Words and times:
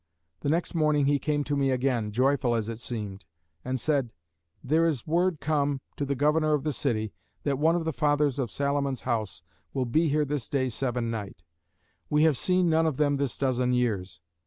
The 0.39 0.49
next 0.49 0.73
morning 0.73 1.05
he 1.05 1.19
came 1.19 1.43
to 1.43 1.55
me 1.55 1.69
again, 1.69 2.11
joyful 2.11 2.55
as 2.55 2.69
it 2.69 2.79
seemed, 2.79 3.23
and 3.63 3.79
said; 3.79 4.11
"There 4.63 4.87
is 4.87 5.05
word 5.05 5.39
come 5.39 5.79
to 5.95 6.05
the 6.05 6.15
Governor 6.15 6.55
of 6.55 6.63
the 6.63 6.73
city, 6.73 7.13
that 7.43 7.59
one 7.59 7.75
of 7.75 7.85
the 7.85 7.93
Fathers 7.93 8.39
of 8.39 8.49
Salomon's 8.49 9.01
House 9.01 9.43
will 9.75 9.85
be 9.85 10.09
here 10.09 10.25
this 10.25 10.49
day 10.49 10.69
seven 10.69 11.11
night: 11.11 11.43
we 12.09 12.23
have 12.23 12.35
seen 12.35 12.67
none 12.67 12.87
of 12.87 12.97
them 12.97 13.17
this 13.17 13.37
dozen 13.37 13.73
years. 13.73 14.21